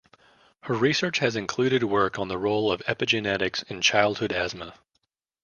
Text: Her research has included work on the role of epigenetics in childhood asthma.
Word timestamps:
Her 0.61 0.73
research 0.73 1.19
has 1.19 1.35
included 1.35 1.83
work 1.83 2.17
on 2.17 2.27
the 2.27 2.39
role 2.39 2.71
of 2.71 2.81
epigenetics 2.87 3.61
in 3.69 3.81
childhood 3.83 4.31
asthma. 4.31 4.73